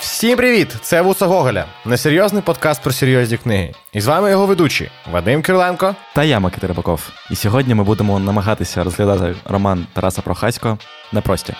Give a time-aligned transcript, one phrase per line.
[0.00, 0.76] Всім привіт!
[0.80, 3.74] Це Вуса Гоголя, несерйозний подкаст про серйозні книги.
[3.92, 7.08] І з вами його ведучі Вадим Кириленко та я Микита Рибаков.
[7.30, 10.78] І сьогодні ми будемо намагатися розглядати роман Тараса Прохасько
[11.12, 11.54] «Непрості».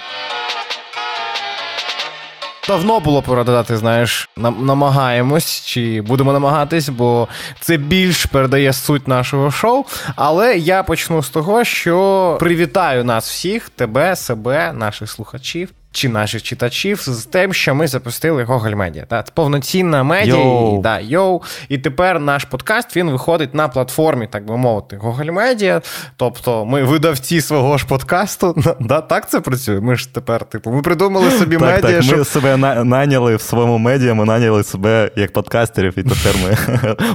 [2.69, 7.29] Давно було пора додати, знаєш, намагаємось чи будемо намагатись, бо
[7.61, 9.85] це більш передає суть нашого шоу.
[10.17, 16.43] Але я почну з того, що привітаю нас всіх, тебе, себе, наших слухачів чи наших
[16.43, 19.05] читачів з тим, що ми запустили Гоголь Медіа.
[19.09, 20.83] Та повноцінна медіа йоу.
[20.83, 21.43] Да, йоу.
[21.69, 25.83] І тепер наш подкаст він виходить на платформі, так би мовити, Гоголь Медіа.
[26.17, 28.55] Тобто ми видавці свого ж подкасту.
[28.81, 29.81] Да, Так це працює.
[29.81, 31.93] Ми ж тепер, типу, ми придумали собі так, медіа.
[31.93, 32.19] Так, щоб...
[32.19, 36.57] Ми себе наняли в своєму медіа, ми наняли себе як подкастерів, і тепер ми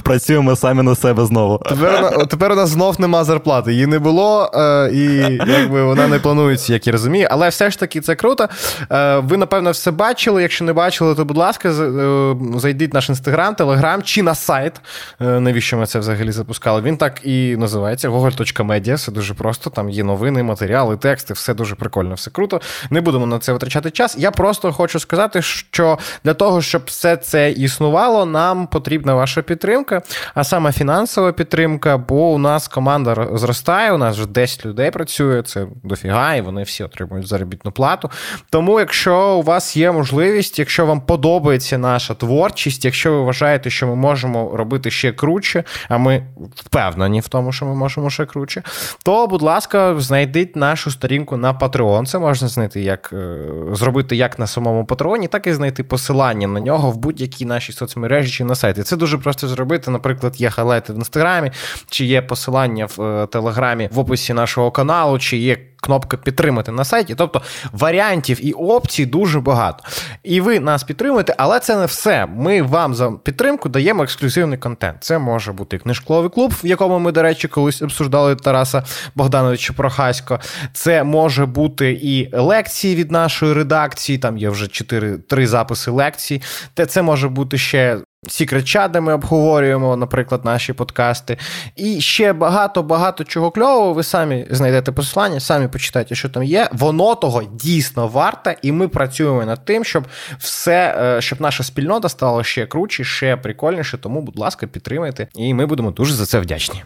[0.02, 1.58] працюємо самі на себе знову.
[1.58, 3.72] Тепер тепер у нас знов нема зарплати.
[3.72, 5.04] Її не було, е, і
[5.46, 7.28] якби вона не планується, як я розумію.
[7.30, 8.48] Але все ж таки це круто.
[8.92, 10.42] Е, ви, напевно, все бачили.
[10.42, 14.80] Якщо не бачили, то, будь ласка, е, зайдіть в наш інстаграм, телеграм чи на сайт.
[15.20, 16.82] Е, навіщо ми це взагалі запускали?
[16.82, 18.94] Він так і називається Google.media.
[18.94, 19.70] Все дуже просто.
[19.70, 22.60] Там є новини, матеріали, тексти, все дуже прикольно, все круто.
[22.90, 24.16] Не будемо на це витрачати час.
[24.18, 30.02] Я просто хочу сказати, що для того, щоб все це існувало, нам потрібна ваша підтримка,
[30.34, 35.42] а саме фінансова підтримка, бо у нас команда зростає, у нас вже 10 людей працює,
[35.42, 38.10] це дофіга, і вони всі отримують заробітну плату.
[38.54, 43.86] Тому, якщо у вас є можливість, якщо вам подобається наша творчість, якщо ви вважаєте, що
[43.86, 48.62] ми можемо робити ще круче, а ми впевнені в тому, що ми можемо ще круче,
[49.02, 52.06] то, будь ласка, знайдіть нашу сторінку на Patreon.
[52.06, 53.38] Це можна знайти, як е,
[53.72, 58.32] зробити як на самому Патреоні, так і знайти посилання на нього в будь-якій нашій соцмережі
[58.32, 58.82] чи на сайті.
[58.82, 59.90] Це дуже просто зробити.
[59.90, 61.50] Наприклад, є хайлайти в інстаграмі,
[61.90, 66.84] чи є посилання в е, телеграмі в описі нашого каналу, чи є кнопка підтримати на
[66.84, 67.14] сайті.
[67.14, 69.84] Тобто варіантів і опцій дуже багато.
[70.22, 72.26] І ви нас підтримуєте, але це не все.
[72.26, 74.96] Ми вам за підтримку даємо ексклюзивний контент.
[75.00, 78.82] Це може бути книжковий клуб, в якому ми, до речі, колись обсуждали Тараса
[79.14, 80.40] Богдановича Прохасько.
[80.72, 84.18] Це може бути і лекції від нашої редакції.
[84.18, 86.42] Там є вже 4, 3 записи лекцій.
[86.88, 87.98] Це може бути ще
[88.28, 91.38] Сікрет де ми обговорюємо, наприклад, наші подкасти.
[91.76, 93.92] І ще багато-багато чого кльового.
[93.92, 96.68] Ви самі знайдете посилання, самі почитайте, що там є.
[96.72, 100.06] Воно того дійсно варте, і ми працюємо над тим, щоб
[100.38, 103.98] все, е, щоб наша спільнота стала ще круче, ще прикольніше.
[103.98, 106.82] Тому, будь ласка, підтримайте, і ми будемо дуже за це вдячні.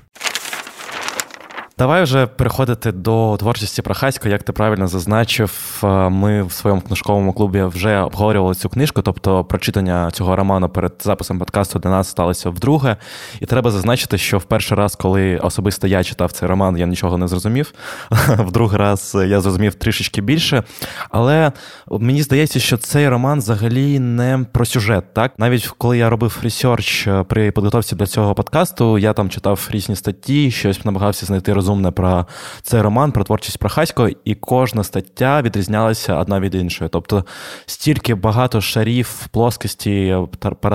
[1.79, 4.29] Давай вже переходити до творчості Прохасько.
[4.29, 9.45] Як ти правильно зазначив, е, ми в своєму книжковому клубі вже обговорювали цю книжку, тобто
[9.45, 12.97] прочитання цього роману перед записом подкасту для нас сталося вдруге.
[13.41, 17.19] І треба зазначити, що в перший раз, коли особисто я читав цей роман, я нічого
[17.19, 17.73] не зрозумів.
[18.39, 20.63] В другий раз я зрозумів трішечки більше.
[21.11, 21.53] Але
[21.91, 25.15] мені здається, що цей роман взагалі не про сюжет.
[25.15, 29.69] Так, навіть коли я робив research е, при підготовці до цього подкасту, я там читав
[29.71, 32.27] різні статті, щось намагався знайти розуміння розумне про
[32.63, 36.91] цей роман, про творчість Прохасько, і кожна стаття відрізнялася одна від іншої.
[36.93, 37.25] Тобто
[37.67, 40.17] стільки багато шарів плоскості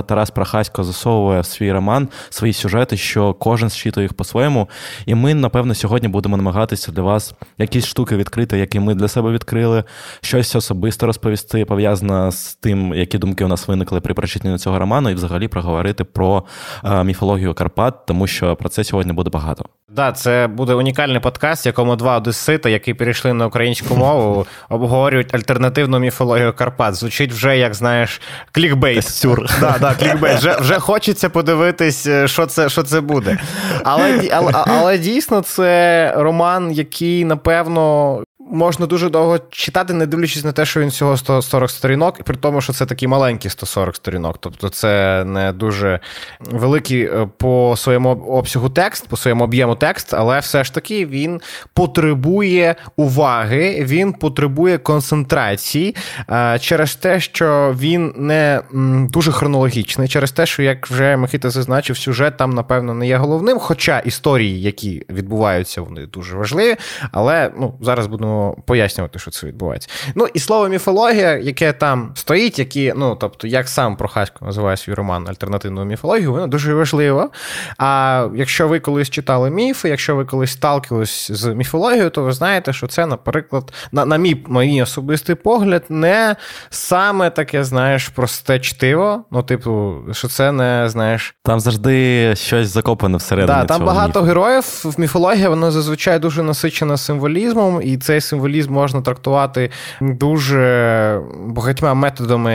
[0.07, 4.69] Тарас Прохасько засовує в свій роман, свої сюжети, що кожен зчитує їх по-своєму.
[5.05, 9.31] І ми, напевно, сьогодні будемо намагатися для вас якісь штуки відкрити, які ми для себе
[9.31, 9.83] відкрили,
[10.21, 15.09] щось особисто розповісти, пов'язане з тим, які думки у нас виникли при прочитанні цього роману,
[15.09, 16.43] і взагалі проговорити про
[16.83, 19.65] е, міфологію Карпат, тому що про це сьогодні буде багато.
[19.89, 25.35] Да, це буде унікальний подкаст, в якому два одесита, які перейшли на українську мову, обговорюють
[25.35, 26.95] альтернативну міфологію Карпат.
[26.95, 28.21] Звучить вже, як знаєш,
[28.51, 29.07] клікбейт.
[29.07, 29.45] Сюр.
[29.59, 30.37] Да, да, клікбейт.
[30.37, 33.39] Вже вже хочеться подивитись, е, що це що це буде.
[33.83, 40.51] Але, але, але дійсно це роман, який, напевно, можна дуже довго читати, не дивлячись на
[40.51, 44.37] те, що він всього 140 сторінок, і при тому, що це такі маленькі 140 сторінок.
[44.39, 45.99] Тобто це не дуже
[46.39, 51.41] великий е, по своєму обсягу текст, по своєму об'єму текст, але все ж таки він
[51.73, 55.95] потребує уваги, він потребує концентрації
[56.29, 58.61] е, через те, що він не
[59.09, 63.59] дуже хронологічний, через те, що, як вже Михита зазначив, сюжет там, напевно, не є головним.
[63.59, 66.75] Хоча історії, які відбуваються, вони дуже важливі.
[67.11, 68.32] Але ну, зараз будемо
[68.65, 69.89] пояснювати, що це відбувається.
[70.15, 74.93] Ну і слово міфологія, яке там стоїть, які, ну тобто, як сам Прохасько називає свій
[74.93, 77.29] роман альтернативною міфологією, воно дуже важливо.
[77.77, 82.73] А якщо ви колись читали міфи, якщо ви колись сталкивались з міфологією, то ви знаєте,
[82.73, 86.35] що це, наприклад, на на мій мій особистий погляд, не
[86.69, 89.23] саме таке, знаєш, просте чтиво.
[89.31, 91.35] Ну, типу, що це не знаєш.
[91.43, 93.59] Там завжди щось закопане всередині.
[93.59, 94.27] Да, Там цього багато міфу.
[94.27, 99.71] героїв в міфології, воно зазвичай дуже насичено символізмом, і цей символізм можна трактувати
[100.01, 102.53] дуже багатьма методами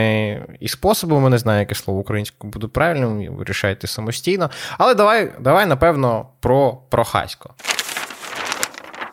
[0.59, 1.29] і способами.
[1.29, 4.49] Не знаю, яке слово українською буде правильним, вирішайте самостійно.
[4.77, 7.49] Але давай, давай напевно, про Прохасько.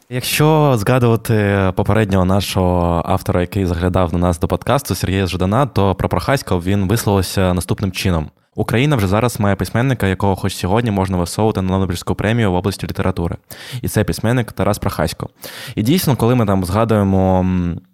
[0.09, 6.09] Якщо згадувати попереднього нашого автора, який заглядав на нас до подкасту Сергія Ждана, то про
[6.09, 8.31] Прохасько він висловився наступним чином.
[8.57, 12.87] Україна вже зараз має письменника, якого хоч сьогодні можна висовувати на Нобелівську премію в області
[12.87, 13.37] літератури.
[13.83, 15.29] І це письменник Тарас Прохасько.
[15.75, 17.47] І дійсно, коли ми там згадуємо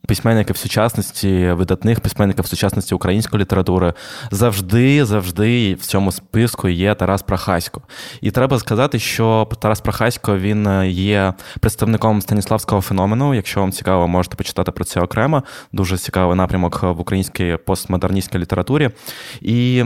[0.08, 3.94] письменників сучасності, видатних письменників сучасності української літератури,
[4.30, 7.82] завжди, завжди в цьому списку є Тарас Прохасько.
[8.20, 13.34] І треба сказати, що Тарас Прохасько він є представником станіславського феномену.
[13.34, 15.42] Якщо вам цікаво, можете почитати про це окремо.
[15.72, 18.90] Дуже цікавий напрямок в українській постмодерністській літературі.
[19.40, 19.84] І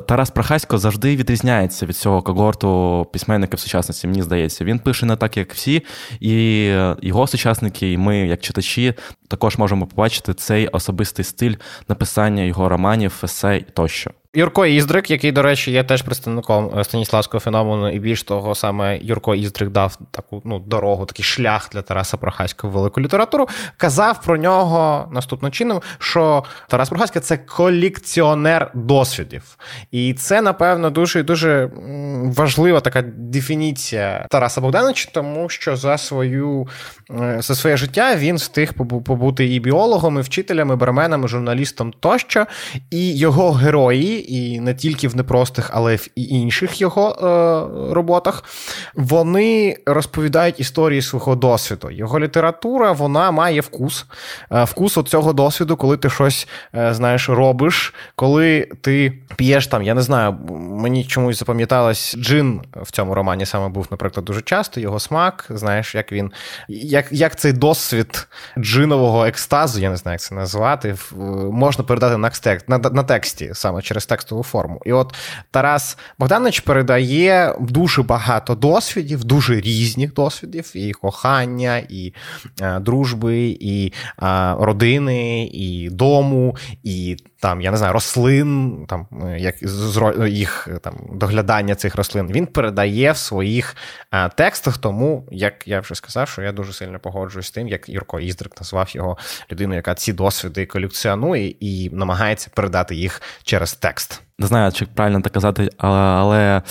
[0.00, 4.64] Тарас Прохасько завжди відрізняється від цього когорту письменників сучасності, мені здається.
[4.64, 5.82] Він пише не так, як всі,
[6.20, 6.64] і
[7.02, 8.94] його сучасники, і ми, як читачі,
[9.28, 11.54] також можемо побачити цей особистий стиль
[11.88, 14.10] написання його романів, есе тощо.
[14.34, 18.98] Юрко Іздрик, який, до речі, є теж представником е, станіславського феномену, і більш того, саме
[18.98, 23.48] Юрко Іздрик дав таку ну, дорогу, такий шлях для Тараса Прохаського в велику літературу.
[23.76, 29.56] Казав про нього наступним чином, що Тарас Прохаський це колекціонер досвідів.
[29.90, 31.70] І це, напевно, дуже дуже
[32.22, 36.68] важлива така дефініція Тараса Богдановича, тому що за свою
[37.10, 38.72] е, за своє життя він встиг
[39.04, 42.46] побути і біологом, і вчителем, і барменом, і журналістом тощо,
[42.90, 48.44] і його герої і не тільки в непростих, але й в інших його е, роботах,
[48.94, 51.90] вони розповідають історії свого досвіду.
[51.90, 54.06] Його література вона має вкус.
[54.52, 59.94] Е, вкус цього досвіду, коли ти щось е, знаєш, робиш, коли ти п'єш там, я
[59.94, 64.80] не знаю, мені чомусь запам'яталось, джин в цьому романі саме був, наприклад, дуже часто.
[64.80, 66.32] Його смак, знаєш, як він,
[66.68, 68.28] як як цей досвід
[68.58, 70.96] джинового екстазу, я не знаю, як це назвати,
[71.52, 72.30] можна передати на
[72.68, 74.80] на, на тексті саме через текстову форму.
[74.86, 75.14] І от
[75.50, 82.12] Тарас Богданович передає дуже багато досвідів, дуже різних досвідів: і кохання, і
[82.60, 89.06] е, дружби, і е, родини, і дому, і там, я не знаю, рослин, там
[89.36, 92.32] як як їх там доглядання цих рослин.
[92.32, 93.76] Він передає в своїх
[94.12, 94.78] е, текстах.
[94.78, 98.60] Тому, як я вже сказав, що я дуже сильно погоджуюсь з тим, як Юрко Іздрик
[98.60, 99.18] назвав його
[99.52, 104.27] людиною, яка ці досвіди колекціонує і намагається передати їх через текст.
[104.40, 106.62] Не знаю, чи правильно так казати, але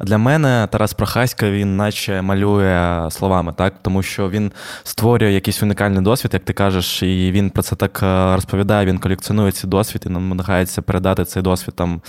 [0.00, 4.52] для мене Тарас Прохаська він наче малює словами, так тому що він
[4.82, 8.86] створює якийсь унікальний досвід, як ти кажеш, і він про це так е, розповідає.
[8.86, 12.00] Він колекціонує цей досвід і намагається передати цей досвід там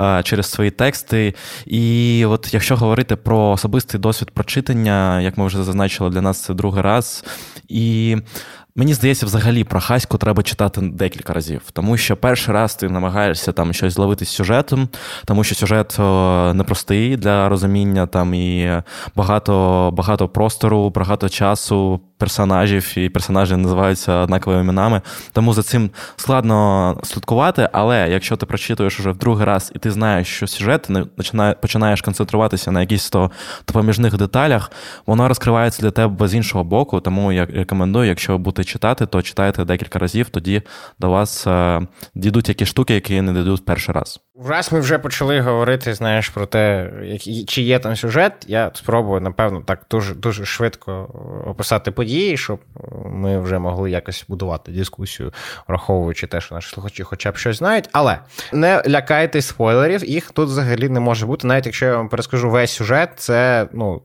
[0.00, 1.34] е, через свої тексти.
[1.66, 6.54] І от якщо говорити про особистий досвід прочитання, як ми вже зазначили, для нас це
[6.54, 7.24] другий раз.
[7.68, 8.16] І
[8.78, 13.52] Мені здається, взагалі про Хаську треба читати декілька разів, тому що перший раз ти намагаєшся
[13.52, 14.88] там щось зловити з сюжетом,
[15.24, 15.96] тому що сюжет
[16.56, 18.82] непростий для розуміння там і
[19.14, 25.00] багато багато простору, багато часу персонажів, і персонажі називаються однаковими іменами.
[25.32, 27.68] Тому за цим складно слідкувати.
[27.72, 32.02] Але якщо ти прочитуєш уже в другий раз і ти знаєш, що сюжет починає, починаєш
[32.02, 33.30] концентруватися на якісь то
[33.66, 34.70] допоміжних деталях,
[35.06, 37.00] воно розкривається для тебе з іншого боку.
[37.00, 40.62] Тому я рекомендую, якщо будете читати, то читайте декілька разів, тоді
[40.98, 41.80] до вас е,
[42.14, 44.20] дійдуть якісь штуки, які не дійдуть перший раз.
[44.46, 46.92] Раз ми вже почали говорити, знаєш, про те,
[47.46, 51.08] чи є там сюжет, я спробую, напевно, так дуже дуже швидко
[51.46, 52.60] описати події, щоб
[53.10, 55.32] ми вже могли якось будувати дискусію,
[55.68, 57.88] враховуючи те, що наші слухачі хоча б щось знають.
[57.92, 58.18] Але
[58.52, 61.46] не лякайтесь спойлерів, їх тут взагалі не може бути.
[61.46, 64.02] Навіть якщо я вам перескажу весь сюжет, це ну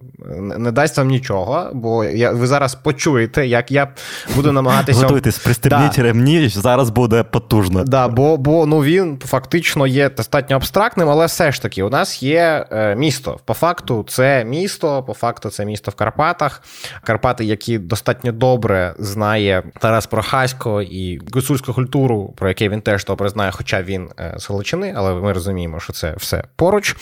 [0.58, 3.88] не дасть вам нічого, бо я ви зараз почуєте, як я
[4.36, 5.02] буду намагатися.
[5.02, 6.04] Готуйтесь, пристебніть да.
[6.04, 7.84] ремні, зараз буде потужно.
[7.84, 12.24] Да, Бо бо ну він фактично є достатньо абстрактним, але все ж таки, у нас
[12.24, 13.40] є е, місто.
[13.46, 16.64] По факту, це місто, по факту, це місто в Карпатах.
[17.04, 23.30] Карпати, які достатньо добре знає Тарас Прохасько і гуцульську культуру, про яке він теж добре
[23.30, 26.96] знає, хоча він е, з Галичини, але ми розуміємо, що це все поруч.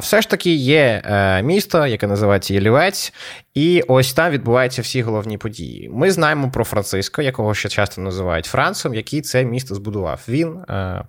[0.00, 3.12] Все ж таки є е, місто, яке називається Єлівець,
[3.54, 5.90] і ось там відбуваються всі головні події.
[5.92, 10.20] Ми знаємо про Франциско, якого ще часто називають Францем, який це місто збудував.
[10.28, 10.56] Він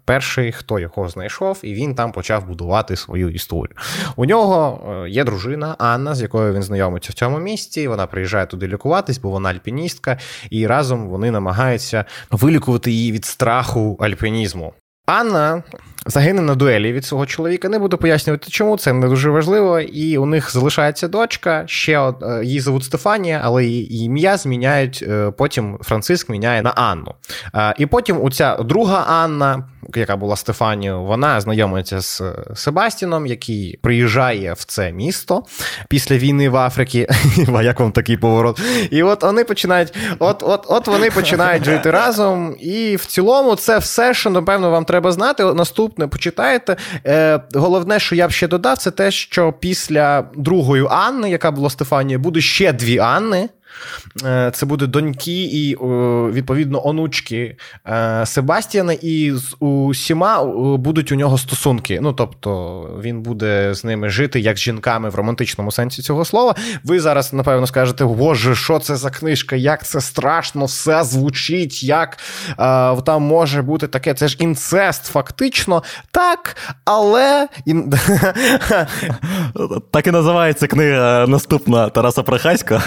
[0.06, 3.76] перший, хто його знайшов, і він там почав будувати свою історію.
[4.16, 7.88] У нього е, є дружина Анна, з якою він знайомиться в цьому місці.
[7.88, 10.18] Вона приїжджає туди лікуватись, бо вона альпіністка,
[10.50, 14.74] і разом вони намагаються вилікувати її від страху альпінізму.
[15.06, 15.64] Анна
[16.08, 17.70] загине на дуелі від свого чоловіка.
[17.70, 19.80] Не буду пояснювати, чому це не дуже важливо.
[19.80, 21.64] І у них залишається дочка.
[21.66, 22.24] Ще од...
[22.24, 25.04] Е, її зовуть Стефанія, але її ім'я зміняють.
[25.08, 27.14] Е, потім Франциск міняє на Анну.
[27.56, 29.64] Е, і потім у ця друга Анна,
[29.96, 32.22] яка була Стефанією, вона знайомиться з
[32.56, 35.44] Себастіном, який приїжджає в це місто
[35.90, 37.08] після війни в Африці.
[37.64, 38.62] Як вам такий поворот?
[38.92, 42.56] І от вони починають, от, от, от вони починають жити разом.
[42.60, 45.44] І в цілому це все, що напевно вам треба знати.
[45.44, 46.76] Наступ наступне почитаєте.
[47.06, 51.70] Е, Головне, що я б ще додав, це те, що після другої Анни, яка була
[51.70, 53.50] Стефанія, буде ще дві Анни.
[54.26, 55.78] Е, це буде доньки і,
[56.32, 57.58] відповідно, онучки
[57.88, 60.44] е, Себастьяна, і з усіма
[60.78, 62.00] будуть у нього стосунки.
[62.02, 66.56] Ну, тобто, він буде з ними жити як з жінками в романтичному сенсі цього слова.
[66.84, 72.18] Ви зараз, напевно, скажете, боже, що це за книжка, як це страшно, все звучить, як
[72.50, 74.14] е, там може бути таке.
[74.14, 75.84] Це ж інцест, фактично.
[76.12, 77.48] Так, але.
[79.92, 82.82] Так і називається книга наступна Тараса Прохаська.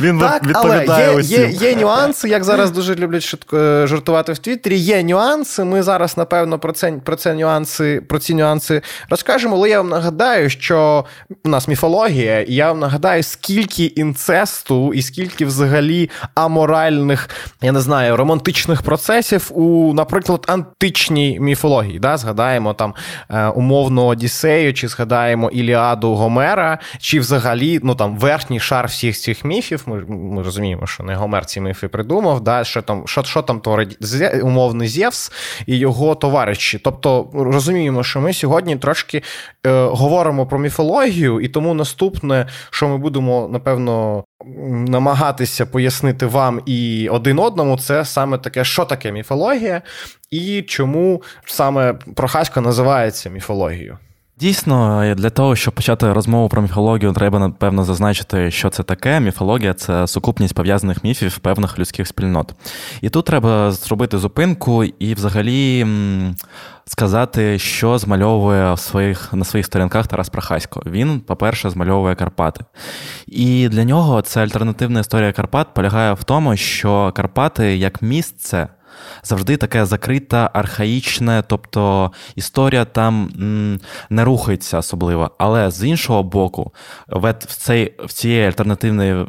[0.00, 0.86] Він так, але
[1.22, 4.78] є, є, є нюанси, як зараз дуже люблять е, жартувати в Твіттері.
[4.78, 5.64] Є нюанси.
[5.64, 9.56] Ми зараз, напевно, про це про це нюанси, про ці нюанси розкажемо.
[9.56, 11.04] Але я вам нагадаю, що
[11.44, 17.28] у нас міфологія, і я вам нагадаю, скільки інцесту і скільки взагалі аморальних,
[17.62, 21.98] я не знаю, романтичних процесів у, наприклад, античній міфології.
[21.98, 22.16] Да?
[22.16, 22.94] Згадаємо там
[23.30, 29.44] е, умовно Одіссею, чи згадаємо Іліаду Гомера, чи взагалі ну там верхній шар всіх цих
[29.44, 29.82] міфів.
[29.86, 33.60] Ми ми розуміємо, що не Гомер ці міфи придумав, да, що там що, що там
[33.60, 33.98] творить
[34.42, 35.32] умовний Зевс
[35.66, 36.78] і його товариші.
[36.78, 39.22] Тобто розуміємо, що ми сьогодні трошки
[39.66, 44.24] е, говоримо про міфологію, і тому наступне, що ми будемо, напевно,
[44.88, 49.82] намагатися пояснити вам і один одному, це саме таке, що таке міфологія,
[50.30, 53.98] і чому саме Прохасько називається міфологією.
[54.42, 59.20] Дійсно, для того, щоб почати розмову про міфологію, треба напевно зазначити, що це таке.
[59.20, 62.54] Міфологія це сукупність пов'язаних міфів певних людських спільнот.
[63.00, 65.86] І тут треба зробити зупинку і взагалі
[66.84, 70.82] сказати, що змальовує в своїх, на своїх сторінках Тарас Прохасько.
[70.86, 72.64] Він, по-перше, змальовує Карпати.
[73.26, 78.68] І для нього ця альтернативна історія Карпат полягає в тому, що Карпати як місце
[79.22, 83.30] завжди таке закрита, архаїчне, тобто історія там
[84.10, 85.30] не рухається особливо.
[85.38, 86.72] Але з іншого боку,
[87.08, 89.26] в цей, в цієї альтернативної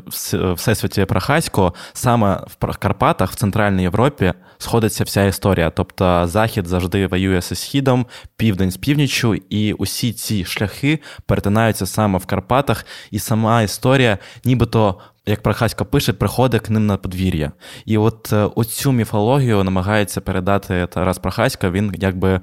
[0.55, 5.69] всесвіті Прохасько саме в Карпатах, в Центральній Європі, сходиться вся історія.
[5.69, 8.05] Тобто Захід завжди воює зі Східом,
[8.35, 14.99] південь з північчю, і усі ці шляхи перетинаються саме в Карпатах, і сама історія, нібито
[15.25, 17.51] як Прохасько пише, приходить к ним на подвір'я.
[17.85, 22.41] І от е, оцю міфологію намагається передати Тарас Прохасько, він якби.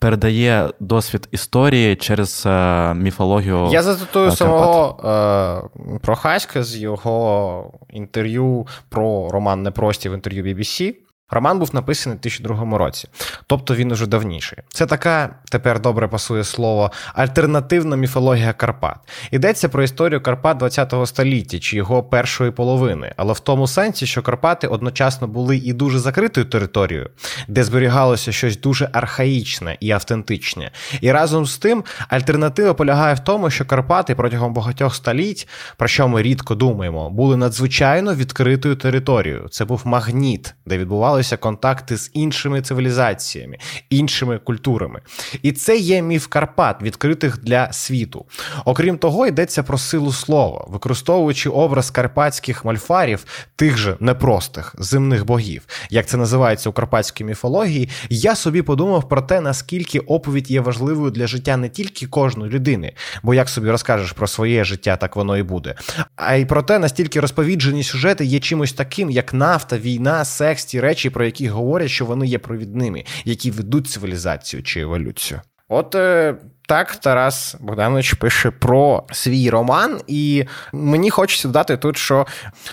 [0.00, 3.68] Передає досвід історії через е, міфологію.
[3.72, 10.94] Я зацитую самого е, Прохаська з його інтерв'ю про роман Непрості в інтерв'ю BBC.
[11.30, 13.08] Роман був написаний у 2002 році,
[13.46, 14.58] тобто він уже давніший.
[14.68, 18.96] Це така, тепер добре пасує слово, альтернативна міфологія Карпат.
[19.30, 24.22] Йдеться про історію Карпат ХХ століття чи його першої половини, але в тому сенсі, що
[24.22, 27.10] Карпати одночасно були і дуже закритою територією,
[27.48, 30.70] де зберігалося щось дуже архаїчне і автентичне.
[31.00, 36.08] І разом з тим альтернатива полягає в тому, що Карпати протягом багатьох століть, про що
[36.08, 39.48] ми рідко думаємо, були надзвичайно відкритою територією.
[39.50, 43.58] Це був магніт, де відбувалося відбувалися контакти з іншими цивілізаціями,
[43.90, 45.00] іншими культурами.
[45.42, 48.24] І це є міф Карпат, відкритих для світу.
[48.64, 53.24] Окрім того, йдеться про силу слова, використовуючи образ карпатських мальфарів,
[53.56, 57.88] тих же непростих земних богів, як це називається у карпатській міфології.
[58.10, 62.92] Я собі подумав про те, наскільки оповідь є важливою для життя не тільки кожної людини,
[63.22, 65.74] бо як собі розкажеш про своє життя, так воно і буде,
[66.16, 70.80] а й про те, настільки розповіджені сюжети є чимось таким, як нафта, війна, секс, ті
[70.80, 75.40] речі речі, про які говорять, що вони є провідними, які ведуть цивілізацію чи еволюцію.
[75.68, 76.36] От е,
[76.68, 82.26] так Тарас Богданович пише про свій роман, і мені хочеться додати тут, що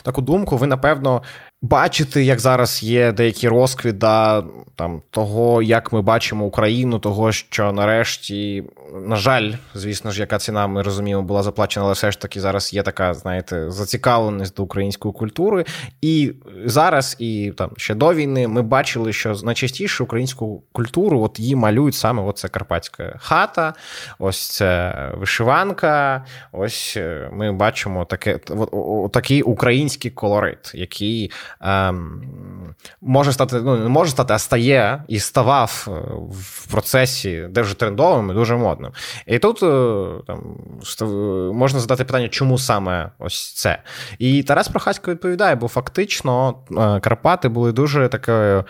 [0.03, 1.21] таку думку ви напевно
[1.61, 4.43] бачите, як зараз є деякі розквіт да,
[4.75, 8.63] там того, як ми бачимо Україну, того, що нарешті
[8.93, 12.73] на жаль, звісно ж, яка ціна, ми розуміємо, була заплачена, але все ж таки зараз
[12.73, 15.65] є така, знаєте, зацікавленість до української культури.
[16.01, 16.33] І
[16.65, 21.95] зараз, і там ще до війни, ми бачили, що найчастіше українську культуру от її малюють
[21.95, 23.73] саме оце карпатська хата,
[24.19, 26.25] ось це вишиванка.
[26.51, 28.39] Ось е, ми бачимо таке,
[29.11, 32.21] такий український колорит, який ем,
[33.01, 35.91] може стати, ну не може стати, а стає і ставав е,
[36.31, 37.75] в процесі, де вже
[38.31, 38.74] і дуже модним.
[39.25, 40.57] І тут е, там
[41.53, 43.81] можна задати питання, чому саме ось це?
[44.19, 48.63] І Тарас Прохасько відповідає, бо фактично е, Карпати були дуже такою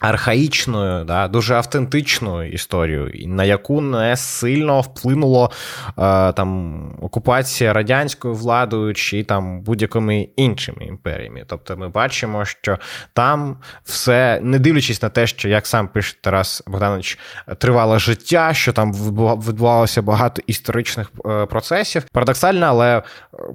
[0.00, 5.50] архаїчною, да, дуже автентичною історією, на яку не сильно вплинуло
[5.86, 11.44] е, там окупація радянською владою чи там будь-якими іншими імперіями.
[11.46, 12.78] Тобто ми бачимо, що
[13.12, 17.18] там все, не дивлячись на те, що як сам пише Тарас Богданович,
[17.58, 22.04] тривало життя, що там відбувалося багато історичних е, процесів.
[22.12, 23.02] Парадоксально, але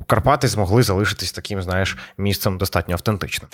[0.08, 3.50] Карпати змогли залишитись таким, знаєш, місцем достатньо автентичним.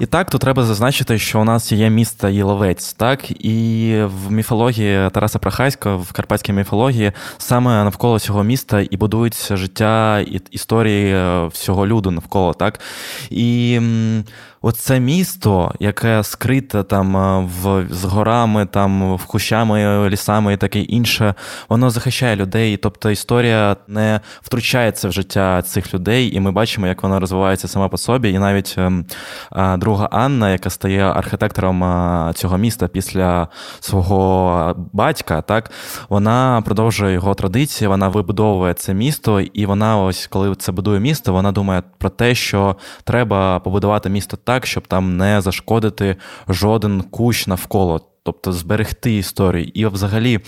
[0.00, 3.30] І так, то треба зазначити, що у нас є місто Єловець, так?
[3.30, 10.20] І в міфології Тараса Прохаська, в карпатській міфології, саме навколо цього міста і будується життя
[10.20, 12.80] і історії е, всього люду навколо, так?
[13.30, 13.80] І
[14.62, 20.80] оце місто, яке скрите там е, в, з горами, там в кущами, лісами і таке
[20.80, 21.34] інше,
[21.68, 22.76] воно захищає людей.
[22.76, 27.88] Тобто історія не втручається в життя цих людей, і ми бачимо, як вона розвивається сама
[27.88, 28.30] по собі.
[28.30, 29.04] І навіть ем,
[29.76, 31.84] друга Анна, яка стає архітектором
[32.34, 33.48] цього міста після
[33.80, 35.70] свого батька, так
[36.08, 41.32] вона продовжує його традиції, вона вибудовує це місто, і вона, ось коли це будує місто,
[41.32, 46.16] вона думає про те, що треба побудувати місто так, щоб там не зашкодити
[46.48, 49.70] жоден кущ навколо, тобто зберегти історію.
[49.74, 50.40] І взагалі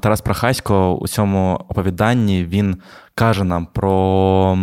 [0.00, 2.76] Тарас Прохасько у цьому оповіданні він
[3.14, 4.58] каже нам про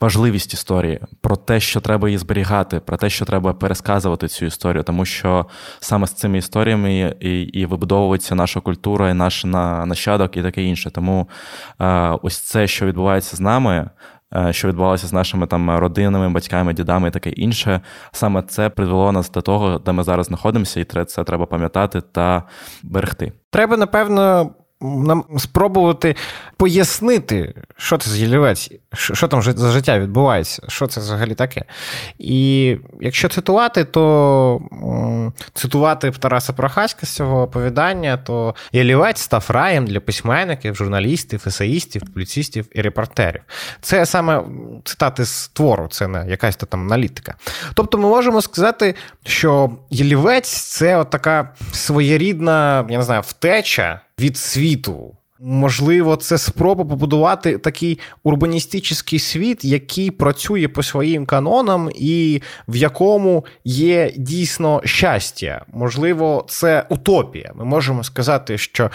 [0.00, 4.82] важливість історії, про те, що треба її зберігати, про те, що треба пересказувати цю історію,
[4.82, 5.46] тому що
[5.80, 10.90] саме з цими історіями і і вибудовується наша культура, і наш нащадок, і таке інше.
[10.90, 11.28] Тому
[12.22, 13.90] ось це, що відбувається з нами.
[14.36, 17.80] Е, що відбувалося з нашими там родинами, батьками, дідами і таке інше.
[18.12, 22.42] Саме це привело нас до того, де ми зараз знаходимося, і це треба пам'ятати та
[22.82, 23.32] берегти.
[23.50, 26.16] Треба, напевно, нам спробувати
[26.56, 31.64] пояснити, що це за ялівець, що там за життя відбувається, що це взагалі таке.
[32.18, 34.60] І якщо цитувати, то
[35.54, 42.66] цитувати Тараса Прохаська з цього оповідання, то ялівець став раєм для письменників, журналістів, есеїстів, публіцистів
[42.72, 43.42] і репортерів.
[43.80, 44.42] Це саме
[44.84, 47.34] цитати з твору, це не якась там аналітика.
[47.74, 54.36] Тобто ми можемо сказати, що ялівець це от така своєрідна, я не знаю, втеча від
[54.36, 55.16] світу.
[55.40, 63.44] Можливо, це спроба побудувати такий урбаністичний світ, який працює по своїм канонам, і в якому
[63.64, 65.64] є дійсно щастя.
[65.72, 67.52] Можливо, це утопія.
[67.54, 68.90] Ми можемо сказати, що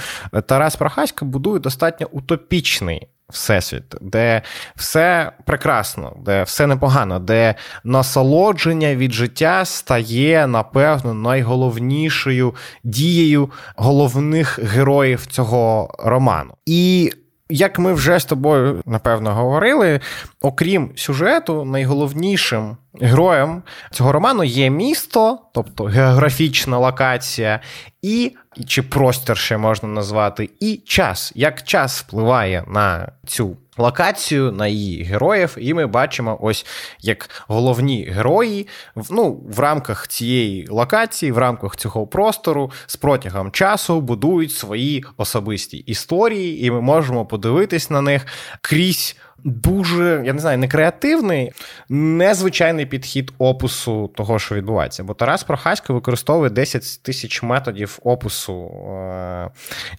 [0.46, 4.42] Тарас Прохаська будує достатньо утопічний всесвіт, де
[4.76, 15.26] все прекрасно, де все непогано, де насолодження від життя стає, напевно, найголовнішою дією головних героїв
[15.26, 16.54] цього роману.
[16.66, 17.12] І
[17.50, 20.00] як ми вже з тобою напевно говорили,
[20.42, 27.60] окрім сюжету, найголовнішим героєм цього роману є місто, тобто географічна локація,
[28.02, 28.36] і
[28.68, 31.32] чи простір ще можна назвати, і час.
[31.36, 36.66] Як час впливає на цю локацію, на її героїв, і ми бачимо, ось
[37.00, 38.68] як головні герої
[39.10, 45.78] ну, в рамках цієї локації, в рамках цього простору з протягом часу будують свої особисті
[45.78, 48.26] історії, і ми можемо подивитись на них
[48.62, 51.52] крізь дуже, я не знаю, не креативний,
[51.90, 55.04] незвичайний підхід опису того, що відбувається.
[55.04, 59.50] Бо Тарас Прохасько використовує 10 тисяч методів опису е-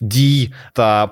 [0.01, 1.11] дій та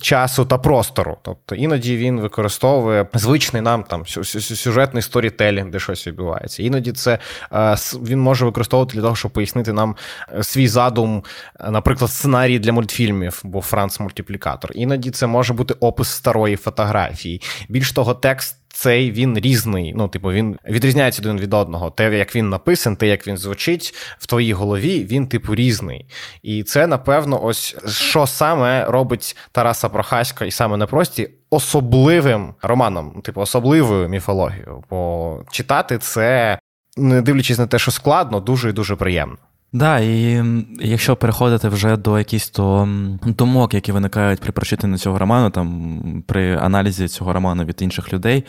[0.00, 1.16] часу та простору.
[1.22, 6.62] Тобто іноді він використовує звичний нам там сюжетний сторітелінг, де щось відбувається.
[6.62, 7.18] Іноді це
[7.52, 9.96] е- він може використовувати для того, щоб пояснити нам
[10.38, 11.24] е, свій задум,
[11.60, 14.70] е, наприклад, сценарій для мультфільмів, бо Франц мультиплікатор.
[14.74, 17.40] Іноді це може бути опис старої фотографії.
[17.68, 18.56] Більш того, текст.
[18.68, 21.90] Цей він різний, ну, типу, він відрізняється один від одного.
[21.90, 26.06] Те, як він написан, те, як він звучить в твоїй голові, він, типу, різний.
[26.42, 33.40] І це, напевно, ось що саме робить Тараса Прохаська і саме непрості особливим романом, типу,
[33.40, 34.84] особливою міфологією.
[34.90, 36.58] Бо читати це,
[36.96, 39.36] не дивлячись на те, що складно, дуже і дуже приємно.
[39.72, 40.44] Да, і
[40.80, 42.88] якщо переходити вже до якихось то
[43.26, 48.44] думок, які виникають при прочитанні цього роману, там при аналізі цього роману від інших людей,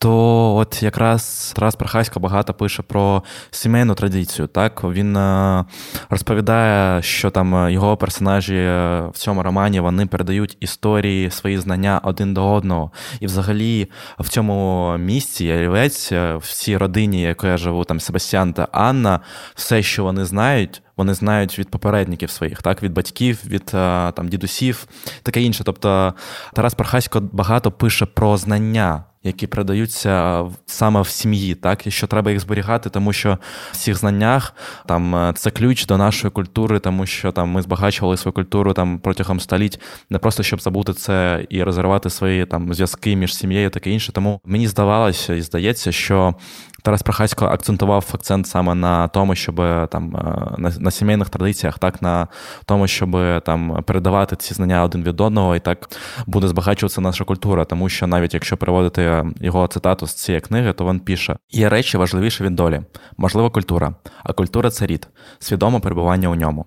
[0.00, 4.48] то от якраз Тарас Прохасько багато пише про сімейну традицію.
[4.48, 5.64] Так він е,
[6.10, 12.34] розповідає, що там його персонажі е, в цьому романі вони передають історії, свої знання один
[12.34, 12.90] до одного.
[13.20, 18.52] І взагалі в цьому місці Ялівець, е, в цій родині, якою я живу, там Себастьян
[18.52, 19.20] та Анна,
[19.54, 24.28] все, що вони знають вони знають від попередників своїх, так, від батьків, від е, там
[24.28, 24.86] дідусів,
[25.22, 25.64] таке інше.
[25.64, 26.14] Тобто
[26.54, 29.04] Тарас Пархасько багато пише про знання.
[29.22, 33.38] Які продаються саме в сім'ї, так і що треба їх зберігати, тому що
[33.72, 34.54] в цих знаннях
[34.86, 38.98] там е, це ключ до нашої культури, тому що там ми збагачували свою культуру там
[38.98, 39.80] протягом століть,
[40.10, 44.12] не просто щоб забути це і розірвати свої там зв'язки між сім'єю, таке інше.
[44.12, 46.34] Тому мені здавалося і здається, що
[46.82, 49.56] Тарас Прохасько акцентував акцент саме на тому, щоб
[49.88, 52.28] там е, на, на сімейних традиціях, так на
[52.64, 55.88] тому, щоб там передавати ці знання один від одного, і так
[56.26, 57.64] буде збагачуватися наша культура.
[57.64, 61.98] Тому що навіть якщо переводити його цитату з цієї книги, то він пише: є речі
[61.98, 62.80] важливіші від долі,
[63.16, 66.66] можливо, культура, а культура це рід, свідоме перебування у ньому.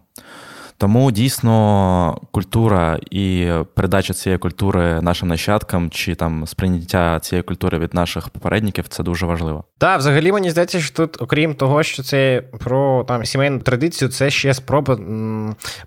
[0.84, 7.94] Тому дійсно культура і передача цієї культури нашим нащадкам, чи там сприйняття цієї культури від
[7.94, 9.64] наших попередників це дуже важливо.
[9.78, 14.30] Так, взагалі мені здається, що тут, окрім того, що це про там сімейну традицію, це
[14.30, 15.00] ще спроба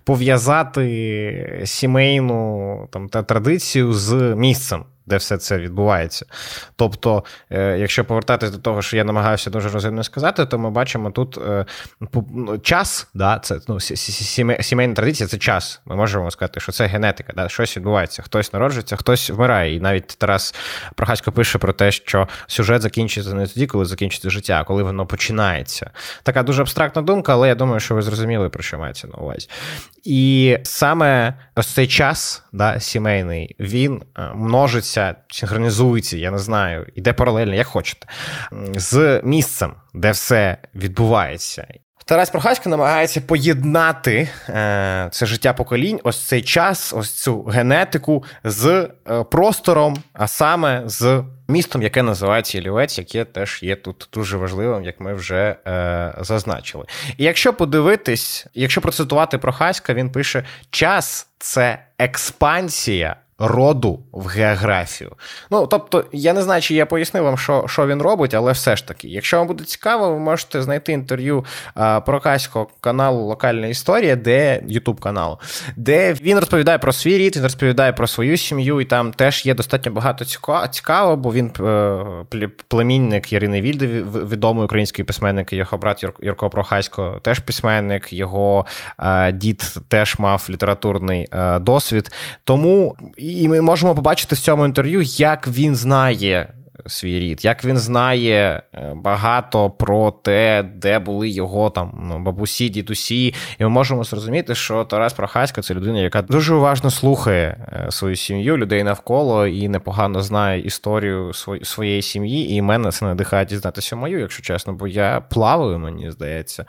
[0.03, 6.25] пов'язати сімейну там та традицію з місцем де все це відбувається.
[6.75, 11.11] Тобто, е, якщо повертатись до того, що я намагався дуже розумно сказати, то ми бачимо
[11.11, 11.65] тут е,
[12.11, 13.79] ну, час, да, це ну,
[14.61, 15.81] сімейна традиція це час.
[15.85, 18.21] Ми можемо сказати, що це генетика, да, щось відбувається.
[18.21, 19.75] Хтось народжується, хтось вмирає.
[19.75, 20.55] І навіть Тарас
[20.95, 25.05] Прохасько пише про те, що сюжет закінчується не тоді, коли закінчується життя, а коли воно
[25.05, 25.91] починається.
[26.23, 29.49] Така дуже абстрактна думка, але я думаю, що ви зрозуміли, про що мається на увазі.
[30.09, 37.13] І саме ось цей час да, сімейний, він е, множиться, синхронізується, я не знаю, іде
[37.13, 38.07] паралельно, як хочете,
[38.75, 41.67] з місцем, де все відбувається.
[42.07, 48.89] Тарас Прохасько намагається поєднати е, це життя поколінь, ось цей час, ось цю генетику з
[49.09, 54.83] е, простором, а саме з містом, яке називається Ілівець, яке теж є тут дуже важливим,
[54.83, 56.85] як ми вже е, зазначили.
[57.17, 65.11] І якщо подивитись, якщо процитувати Прохаська, він пише: час це експансія роду в географію.
[65.51, 68.75] Ну, тобто, я не знаю, чи я пояснив вам, що що він робить, але все
[68.75, 71.45] ж таки, якщо вам буде цікаво, ви можете знайти інтерв'ю
[72.05, 75.39] Прокаського каналу Локальна історія, де Ютуб каналу,
[75.75, 79.53] де він розповідає про свій рід, він розповідає про свою сім'ю, і там теж є
[79.53, 80.25] достатньо багато
[80.71, 87.39] цікаво, бо він е, племінник Ірини Вільди, відомий український письменник, його брат Юрко Прохасько, теж
[87.39, 88.65] письменник, його
[88.99, 92.11] е, дід теж мав літературний е, досвід.
[92.43, 92.95] Тому.
[93.27, 96.53] І ми можемо побачити в цьому інтерв'ю, як він знає
[96.85, 102.69] свій рід, як він знає е, багато про те, де були його там ну, бабусі,
[102.69, 103.33] дідусі.
[103.59, 108.15] І ми можемо зрозуміти, що Тарас Прохасько це людина, яка дуже уважно слухає е, свою
[108.15, 111.31] сім'ю, людей навколо і непогано знає історію
[111.63, 112.53] своєї сім'ї.
[112.53, 116.65] І мене це надихає дізнатися мою, якщо чесно, бо я плаваю, мені здається,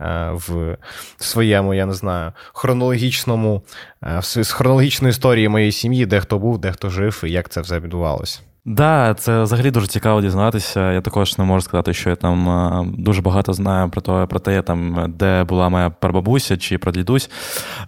[0.00, 0.76] е, в
[1.18, 3.62] своєму, я не знаю, хронологічному
[4.02, 7.80] в хронологічної історії моєї сім'ї, де хто був, де хто жив і як це все
[7.80, 8.40] відбувалося.
[8.64, 10.92] Да, це взагалі дуже цікаво дізнатися.
[10.92, 14.38] Я також не можу сказати, що я там е, дуже багато знаю про те, про
[14.38, 17.30] те, там, де була моя прабабуся чи про дідусь.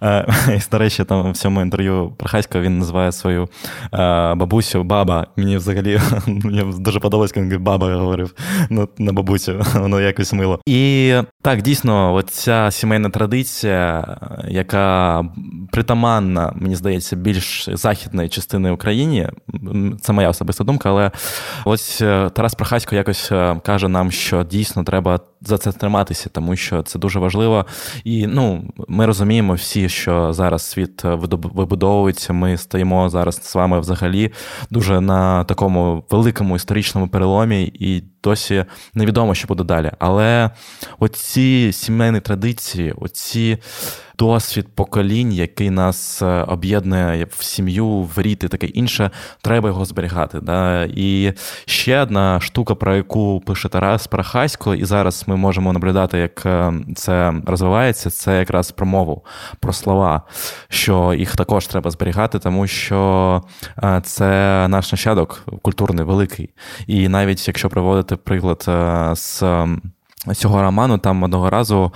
[0.03, 0.27] Е,
[0.71, 3.47] до речі, там в цьому інтерв'ю Прохаська він називає свою е,
[4.33, 5.27] бабусю баба.
[5.37, 8.33] Мені взагалі мені дуже подобалось, коли він баба говорив
[8.69, 10.59] на, на бабусю, воно якось мило.
[10.65, 15.23] І так, дійсно, ця сімейна традиція, яка
[15.71, 19.29] притаманна, мені здається, більш західної частини України,
[20.01, 21.11] це моя особиста особиста думка, але
[21.65, 26.55] ось е, Тарас Прохасько якось е, каже нам, що дійсно треба за це триматися, тому
[26.55, 27.65] що це дуже важливо.
[28.03, 32.33] І ну, ми розуміємо всі, що зараз світ е, вибудовується.
[32.33, 34.31] Ми стоїмо зараз з вами взагалі
[34.69, 39.91] дуже на такому великому історичному переломі, і досі невідомо, що буде далі.
[39.99, 40.49] Але
[40.99, 43.57] оці сімейні традиції, оці
[44.17, 49.85] досвід поколінь, який нас е, об'єднує в сім'ю, в рід і таке інше, треба його
[49.85, 50.39] зберігати.
[50.39, 50.83] Да?
[50.83, 51.33] І
[51.65, 56.73] ще одна штука, про яку пише Тарас Парахасько, і зараз ми можемо наблюдати, як е,
[56.95, 59.25] це розвивається, це якраз про мову,
[59.59, 60.21] про слова,
[60.69, 63.41] що їх також треба зберігати, тому що
[63.83, 64.25] е, це
[64.69, 66.49] наш нащадок культурний великий.
[66.87, 68.65] І навіть якщо проводити приклад
[69.17, 69.43] з
[70.33, 71.91] цього роману там одного разу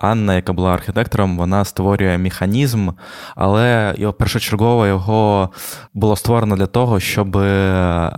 [0.00, 2.90] Анна, яка була архітектором, вона створює механізм,
[3.36, 5.50] але першочергово його
[5.94, 7.32] було створено для того, щоб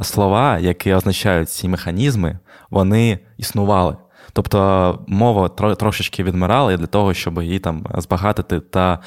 [0.02, 2.38] слова, які означають ці механізми,
[2.70, 3.96] вони існували.
[4.32, 8.98] Тобто мова трошечки відмирала і для того, щоб її там збагатити та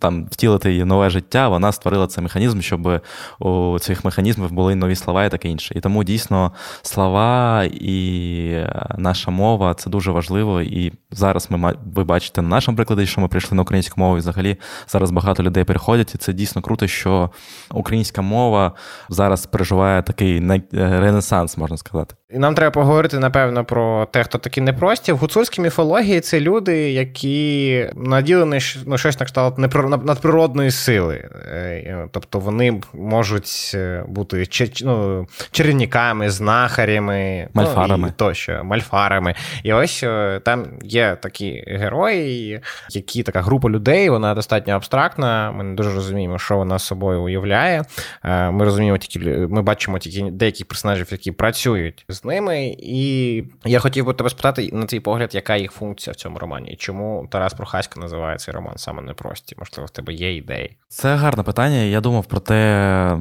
[0.00, 3.00] там втілити її нове життя, вона створила цей механізм, щоб
[3.38, 5.74] у цих механізмів були нові слова і таке інше.
[5.76, 8.66] І тому дійсно слова і
[8.96, 10.60] наша мова це дуже важливо.
[10.60, 14.16] І зараз ми ви бачите на нашому прикладі, що ми прийшли на українську мову.
[14.16, 14.56] І взагалі
[14.88, 17.30] зараз багато людей переходять, і це дійсно круто, що
[17.70, 18.72] українська мова
[19.08, 20.40] зараз переживає такий
[20.72, 22.14] ренесанс, можна сказати.
[22.34, 25.12] І нам треба поговорити, напевно, про те, хто такі непрості.
[25.12, 29.58] В гуцульській міфології це люди, які наділені ну, щось на кшталт
[30.04, 31.16] надприродної сили.
[31.16, 34.48] Е, тобто вони можуть е, бути
[34.84, 37.98] ну, чарівниками, знахарями, мальфарами.
[38.02, 39.34] Ну, і тощо, мальфарами.
[39.62, 42.60] І ось е, там є такі герої,
[42.90, 45.52] які така група людей, вона достатньо абстрактна.
[45.52, 47.84] Ми не дуже розуміємо, що вона собою уявляє.
[48.24, 52.76] Ми розуміємо тільки, ми бачимо тільки деяких персонажів, які працюють з ними.
[52.78, 56.76] І я хотів би тебе спитати на твій погляд, яка їх функція в цьому романі?
[56.76, 59.56] Чому Тарас Прохасько називає цей роман саме непрості?
[59.58, 60.76] Можливо, в тебе є ідеї?
[60.88, 61.76] Це гарне питання.
[61.76, 63.18] Я думав про те,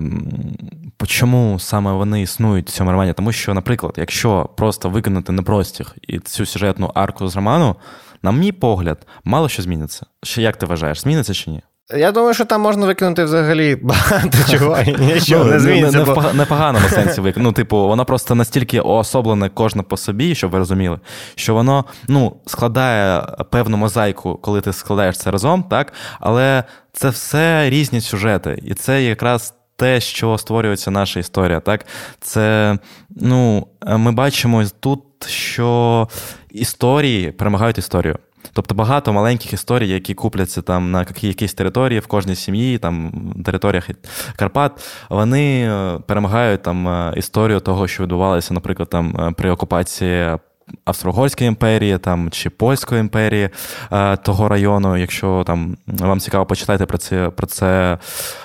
[1.07, 3.13] чому саме вони існують в цьому романі.
[3.13, 7.75] Тому що, наприклад, якщо просто виконати непростіх і цю сюжетну арку з роману,
[8.21, 10.05] на мій погляд, мало що зміниться.
[10.23, 11.61] Ще як ти вважаєш, зміниться чи ні?
[11.95, 15.97] Я думаю, що там можна викинути взагалі багато чого і нічого ну, не зміниться.
[15.97, 17.41] Не, не, в, не в поганому сенсі викинути.
[17.41, 20.99] Ну, типу, воно просто настільки уособлене кожне по собі, щоб ви розуміли,
[21.35, 25.93] що воно ну, складає певну мозаїку, коли ти складаєш це разом, так?
[26.19, 28.59] Але це все різні сюжети.
[28.65, 29.53] І це якраз.
[29.79, 31.85] Те, що створюється наша історія, так
[32.21, 32.77] це
[33.09, 36.07] ну ми бачимо тут, що
[36.51, 38.17] історії перемагають історію.
[38.53, 43.11] Тобто багато маленьких історій, які купляться там на якійсь території в кожній сім'ї, там
[43.45, 43.89] територіях
[44.35, 44.71] Карпат,
[45.09, 50.37] вони е, перемагають там е, історію того, що відбувалося, наприклад, там е, при окупації.
[50.85, 53.49] Австро-Угорської імперії там, чи Польської імперії
[54.23, 54.97] того району.
[54.97, 57.97] Якщо там вам цікаво, почитайте про це про це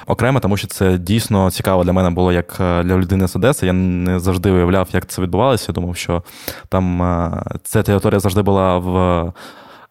[0.07, 3.67] окремо, тому що це дійсно цікаво для мене було як для людини з Одеси.
[3.67, 5.73] Я не завжди уявляв, як це відбувалося.
[5.73, 6.23] Думав, що
[6.69, 7.03] там
[7.63, 9.33] ця територія завжди була в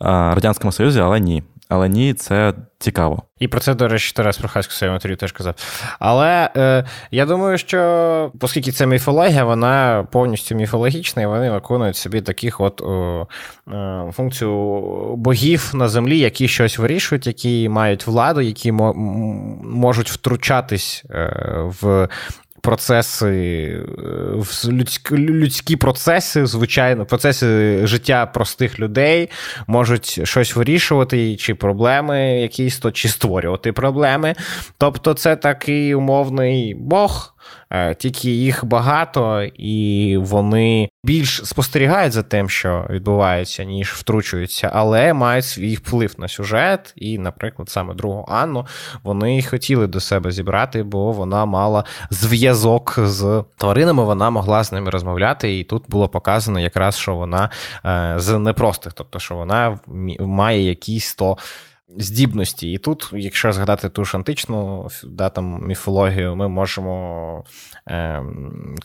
[0.09, 1.43] Радянському Союзі, але ні.
[1.69, 3.23] Але ні, це цікаво.
[3.39, 5.55] І про це, до речі, Тарас Прохасько в своєму інтерв'ю теж казав.
[5.99, 12.21] Але е, я думаю, що оскільки це міфологія, вона повністю міфологічна, і вони виконують собі
[12.21, 13.27] таких от о,
[13.73, 14.83] е, функцію
[15.17, 18.93] богів на землі, які щось вирішують, які мають владу, які мо-
[19.63, 21.31] можуть втручатись е,
[21.81, 22.07] в
[22.61, 23.27] процеси,
[24.65, 29.29] е, людські, людські процеси, звичайно, процеси життя простих людей
[29.67, 34.35] можуть щось вирішувати, чи проблеми якісь, то чи створювати проблеми.
[34.77, 37.33] Тобто, це такий умовний Бог.
[37.69, 45.13] Е, тільки їх багато, і вони більш спостерігають за тим, що відбувається, ніж втручуються, але
[45.13, 46.93] мають свій вплив на сюжет.
[46.95, 48.65] І, наприклад, саме другу Анну
[49.03, 54.89] вони хотіли до себе зібрати, бо вона мала зв'язок з тваринами, вона могла з ними
[54.89, 57.49] розмовляти, і тут було показано якраз, що вона
[57.85, 59.79] е, з непростих, тобто, що вона
[60.19, 61.37] має якісь то
[61.97, 62.71] здібності.
[62.71, 67.43] І тут, якщо згадати ту ж античну да, там, міфологію, ми можемо
[67.87, 68.23] е,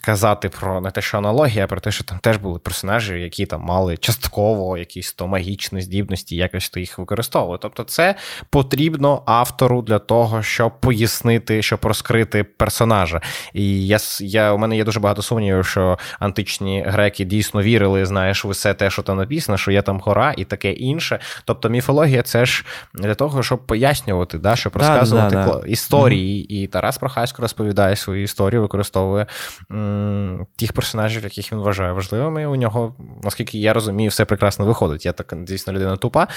[0.00, 3.46] казати про не те, що аналогія, а про те, що там теж були персонажі, які
[3.46, 7.58] там мали частково якісь то магічні здібності, якось то їх використовували.
[7.62, 8.14] Тобто, це
[8.50, 13.20] потрібно автору для того, щоб пояснити, щоб розкрити персонажа.
[13.52, 18.44] І я, я, у мене є дуже багато сумнівів, що античні греки дійсно вірили, знаєш,
[18.44, 21.18] все те, що там написано, що є там гора і таке інше.
[21.44, 22.64] Тобто, міфологія це ж
[22.96, 26.42] для того, щоб пояснювати, да, щоб розказувати да, да, історії.
[26.42, 26.64] Mm-hmm.
[26.64, 29.26] І Тарас Прохасько розповідає свою історію, використовує
[29.70, 32.46] м- тих персонажів, яких він вважає важливими.
[32.46, 35.06] У нього, наскільки я розумію, все прекрасно виходить.
[35.06, 36.28] Я так, звісно, людина тупа,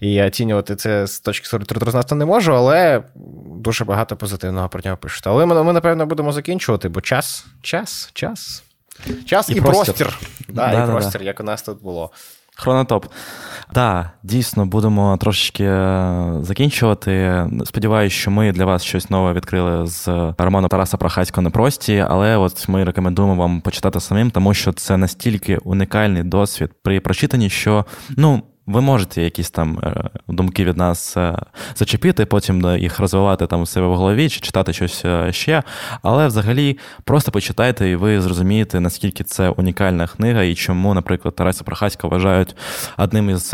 [0.00, 3.02] і оцінювати це з точки зору літературознавства не можу, але
[3.46, 5.26] дуже багато позитивного про нього пишуть.
[5.26, 8.62] Але ми, ми напевно, будемо закінчувати, бо час, час, час.
[9.26, 9.94] Час і, і простір.
[9.94, 10.18] простір.
[10.48, 12.10] Да, да, І простір, як у нас тут було.
[12.56, 13.06] Хронотоп.
[13.72, 17.44] Так, дійсно, будемо трошечки е, закінчувати.
[17.64, 22.68] Сподіваюся, що ми для вас щось нове відкрили з роману Тараса Прохасько непрості, але от
[22.68, 27.84] ми рекомендуємо вам почитати самим, тому що це настільки унікальний досвід при прочитанні, що
[28.16, 28.42] ну.
[28.66, 31.38] Ви можете якісь там е, думки від нас е,
[31.76, 35.62] зачепити, потім їх розвивати там у себе в голові чи читати щось ще.
[36.02, 41.64] Але взагалі просто почитайте, і ви зрозумієте, наскільки це унікальна книга, і чому, наприклад, Тараса
[41.64, 42.56] Прохаська вважають
[42.96, 43.52] одним із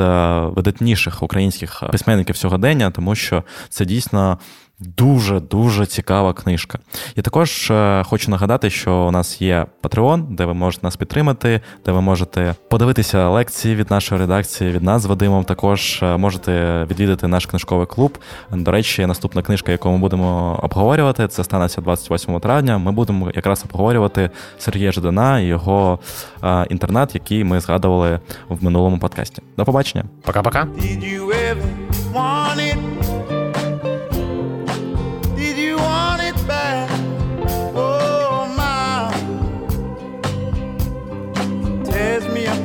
[0.57, 4.39] видатніших українських письменників сьогодення, тому що це дійсно
[4.81, 6.79] Дуже-дуже цікава книжка.
[7.17, 11.61] І також е, хочу нагадати, що у нас є Patreon, де ви можете нас підтримати,
[11.87, 15.45] де ви можете подивитися лекції від нашої редакції, від нас з Вадимом.
[15.45, 18.19] Також е, можете відвідати наш книжковий клуб.
[18.51, 22.79] До речі, наступна книжка, яку ми будемо обговорювати, це станеться 28 травня.
[22.79, 25.99] Ми будемо якраз обговорювати Сергія Ждана і його
[26.45, 29.43] е, інтернат, який ми згадували в минулому подкасті.
[29.57, 30.05] До побачення.
[30.25, 30.67] Пока-пока.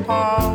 [0.05, 0.54] Paul.